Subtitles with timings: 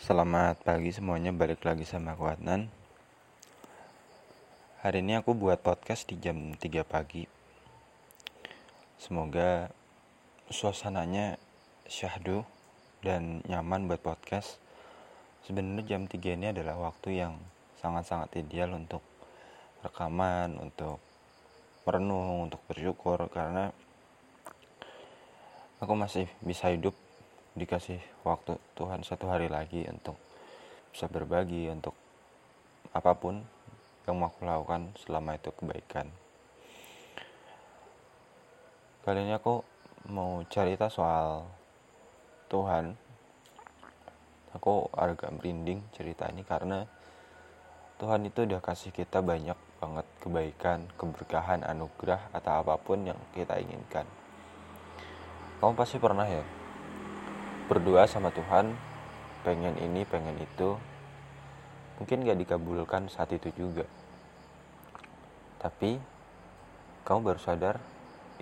[0.00, 2.72] Selamat pagi semuanya, balik lagi sama aku Adnan.
[4.80, 7.28] Hari ini aku buat podcast di jam 3 pagi.
[8.96, 9.68] Semoga
[10.48, 11.36] suasananya
[11.84, 12.48] syahdu
[13.04, 14.56] dan nyaman buat podcast.
[15.44, 17.36] Sebenarnya jam 3 ini adalah waktu yang
[17.84, 19.04] sangat-sangat ideal untuk
[19.84, 20.96] rekaman, untuk
[21.84, 23.68] merenung, untuk bersyukur Karena
[25.76, 26.96] aku masih bisa hidup
[27.58, 30.14] dikasih waktu Tuhan satu hari lagi untuk
[30.94, 31.94] bisa berbagi untuk
[32.94, 33.42] apa pun
[34.06, 36.06] yang mau aku lakukan selama itu kebaikan.
[39.00, 39.62] Kali ini aku
[40.10, 41.46] mau cerita soal
[42.50, 42.94] Tuhan.
[44.50, 46.82] Aku agak merinding cerita ini karena
[48.02, 53.62] Tuhan itu udah kasih kita banyak banget kebaikan, keberkahan, anugerah atau apa pun yang kita
[53.62, 54.04] inginkan.
[55.62, 56.42] Kamu pasti pernah ya
[57.70, 58.74] berdoa sama Tuhan
[59.46, 60.74] pengen ini pengen itu
[62.02, 63.86] mungkin gak dikabulkan saat itu juga.
[65.62, 66.02] Tapi
[67.06, 67.78] kamu baru sadar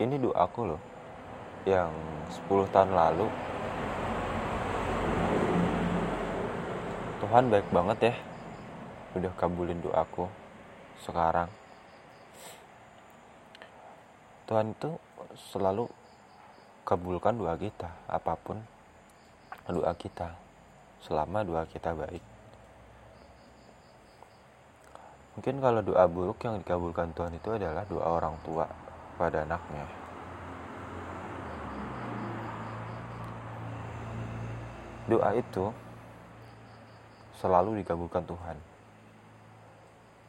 [0.00, 0.80] ini doaku loh
[1.68, 1.92] yang
[2.48, 3.28] 10 tahun lalu.
[7.20, 8.14] Tuhan baik banget ya
[9.12, 10.24] udah kabulin doaku
[11.04, 11.52] sekarang.
[14.48, 14.96] Tuhan itu
[15.52, 15.84] selalu
[16.88, 18.56] kabulkan doa kita apa pun
[19.68, 20.32] doa kita
[21.04, 22.24] selama doa kita baik.
[25.38, 28.66] Mungkin kalau doa buruk yang dikabulkan Tuhan itu adalah doa orang tua
[29.14, 29.86] pada anaknya.
[35.06, 35.70] Doa itu
[37.38, 38.56] selalu dikabulkan Tuhan.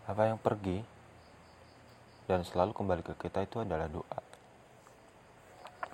[0.06, 0.86] Apa yang pergi
[2.30, 4.20] dan selalu kembali ke kita itu adalah doa.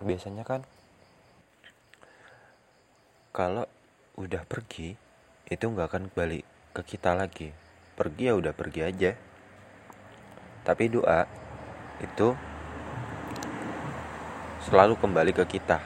[0.04, 0.68] Biasanya kan
[3.36, 3.68] kalau
[4.16, 4.96] udah pergi
[5.52, 6.40] itu nggak akan kembali
[6.72, 7.52] ke kita lagi.
[8.00, 9.12] Pergi ya udah pergi aja.
[10.64, 11.28] Tapi doa
[12.00, 12.32] itu
[14.64, 15.84] selalu kembali ke kita.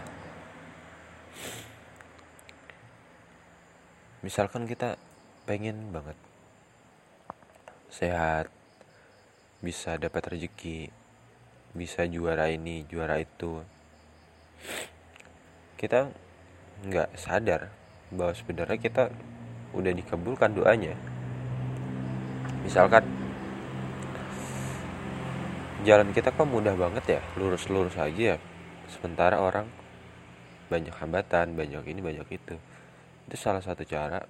[4.22, 5.02] Misalkan kita
[5.50, 6.14] pengen banget
[7.90, 8.54] sehat
[9.66, 10.94] bisa dapat rezeki
[11.74, 13.66] bisa juara ini juara itu.
[15.82, 16.29] Kita
[16.86, 17.72] nggak sadar
[18.14, 19.04] bahwa sebenarnya kita
[19.76, 20.96] udah dikabulkan doanya.
[22.64, 23.06] Misalkan
[25.84, 27.22] jalan kita kok mudah banget ya?
[27.36, 28.38] Lurus-lurus aja ya.
[28.90, 29.70] Sementara orang
[30.70, 32.56] banyak hambatan banyak ini banyak itu.
[33.30, 34.22] Itu salah satu cara.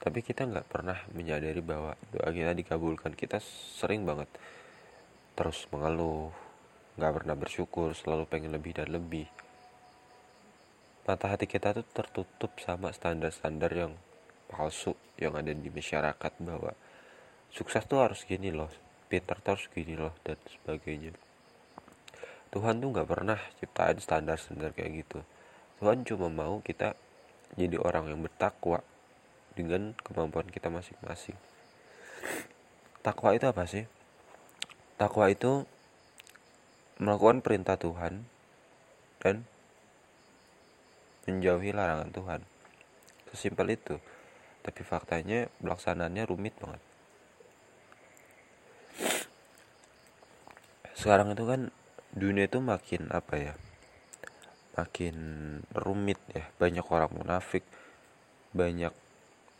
[0.00, 3.12] Tapi kita nggak pernah menyadari bahwa doa kita dikabulkan.
[3.12, 3.42] Kita
[3.76, 4.30] sering banget
[5.40, 6.28] terus mengeluh
[7.00, 9.24] nggak pernah bersyukur selalu pengen lebih dan lebih
[11.10, 13.98] mata hati kita tuh tertutup sama standar-standar yang
[14.46, 16.70] palsu yang ada di masyarakat bahwa
[17.50, 18.70] sukses tuh harus gini loh
[19.10, 21.10] pintar tuh harus gini loh dan sebagainya.
[22.54, 25.18] Tuhan tuh nggak pernah ciptain standar-standar kayak gitu.
[25.82, 26.94] Tuhan cuma mau kita
[27.58, 28.86] jadi orang yang bertakwa
[29.58, 31.34] dengan kemampuan kita masing-masing.
[33.02, 33.90] Takwa itu apa sih?
[34.94, 35.66] Takwa itu
[37.02, 38.22] melakukan perintah Tuhan
[39.18, 39.42] dan
[41.30, 42.40] menjauhi larangan Tuhan.
[43.30, 44.02] Sesimpel itu.
[44.66, 46.82] Tapi faktanya pelaksanaannya rumit banget.
[50.98, 51.70] Sekarang itu kan
[52.10, 53.54] dunia itu makin apa ya?
[54.74, 55.16] Makin
[55.72, 56.50] rumit ya.
[56.58, 57.62] Banyak orang munafik.
[58.50, 58.92] Banyak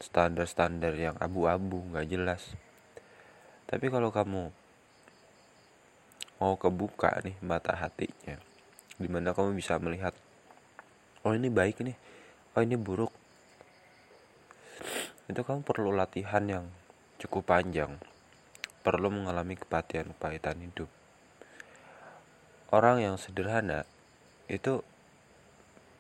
[0.03, 2.43] standar-standar yang abu-abu, nggak jelas.
[3.71, 4.51] Tapi kalau kamu
[6.41, 8.41] mau kebuka nih mata hatinya,
[8.97, 10.17] di mana kamu bisa melihat
[11.25, 11.97] oh ini baik nih.
[12.57, 13.13] Oh ini buruk.
[15.29, 16.65] Itu kamu perlu latihan yang
[17.21, 18.01] cukup panjang.
[18.81, 20.89] Perlu mengalami kepatihan kepahitan hidup.
[22.73, 23.85] Orang yang sederhana
[24.49, 24.81] itu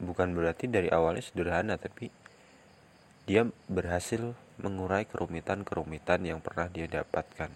[0.00, 2.08] bukan berarti dari awalnya sederhana tapi
[3.28, 7.52] dia berhasil mengurai kerumitan-kerumitan yang pernah dia dapatkan.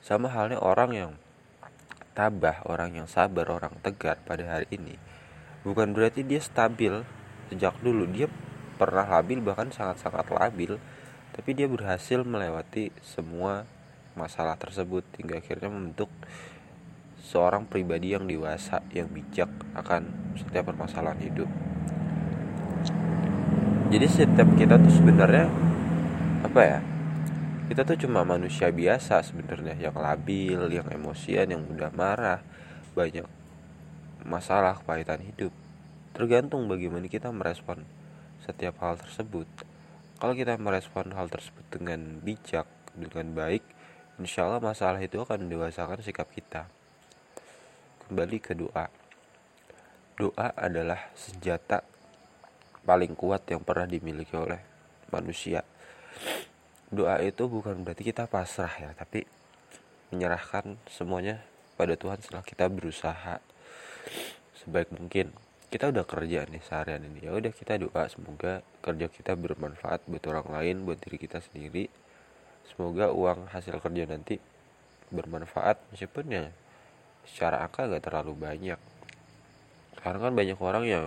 [0.00, 1.12] Sama halnya orang yang
[2.16, 4.96] tabah, orang yang sabar, orang tegar pada hari ini
[5.62, 7.02] bukan berarti dia stabil
[7.48, 8.06] sejak dulu.
[8.10, 8.26] Dia
[8.78, 10.78] pernah labil bahkan sangat-sangat labil.
[11.34, 13.62] Tapi dia berhasil melewati semua
[14.18, 16.10] masalah tersebut hingga akhirnya membentuk
[17.22, 19.46] seorang pribadi yang dewasa yang bijak
[19.78, 21.50] akan setiap permasalahan hidup.
[23.88, 25.46] Jadi setiap kita tuh sebenarnya
[26.42, 26.78] apa ya
[27.68, 29.78] kita tuh cuma manusia biasa sebenarnya.
[29.78, 32.40] Yang labil yang emosian yang mudah marah
[32.96, 33.37] banyak
[34.28, 35.50] masalah kepahitan hidup.
[36.12, 37.88] Tergantung bagaimana kita merespon
[38.44, 39.48] setiap hal tersebut.
[40.20, 43.64] Kalau kita merespon hal tersebut dengan bijak dengan baik
[44.18, 46.66] insya Allah masalah itu akan mendewasakan sikap kita.
[48.06, 48.90] Kembali ke doa.
[50.18, 51.86] Doa adalah senjata
[52.82, 54.58] paling kuat yang pernah dimiliki oleh
[55.14, 55.62] manusia.
[56.90, 59.22] Doa itu bukan berarti kita pasrah ya tapi
[60.10, 61.44] menyerahkan semuanya
[61.78, 63.38] pada Tuhan setelah kita berusaha
[64.62, 65.30] sebaik mungkin.
[65.68, 67.28] Kita udah kerja nih seharian ini.
[67.28, 71.92] Ya udah kita doa semoga kerja kita bermanfaat buat orang lain buat diri kita sendiri.
[72.68, 74.40] Semoga uang hasil kerja nanti
[75.08, 76.44] bermanfaat meskipun ya
[77.28, 78.80] secara angka gak terlalu banyak.
[80.00, 81.04] Karena kan banyak orang yang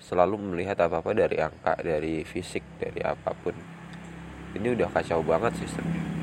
[0.00, 3.56] selalu melihat apa apa dari angka dari fisik dari apa pun.
[4.56, 6.19] Ini udah kacau banget sistemnya